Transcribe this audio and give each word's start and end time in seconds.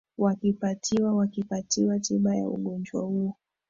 wakipatiwa 0.17 1.15
wakipatiwa 1.15 1.99
tiba 1.99 2.35
ya 2.35 2.47
ugonjwa 2.49 3.01
huo 3.01 3.35